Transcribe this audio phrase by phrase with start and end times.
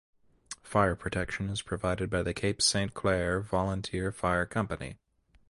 [0.63, 4.97] Fire protection is provided by the Cape Saint Claire Volunteer Fire Company.